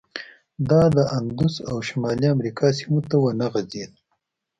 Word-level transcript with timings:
دا 0.69 0.81
د 0.97 0.97
اندوس 1.17 1.55
او 1.69 1.75
شمالي 1.87 2.27
امریکا 2.35 2.67
سیمو 2.77 2.99
ته 3.09 3.15
ونه 3.21 3.47
غځېد. 3.53 3.91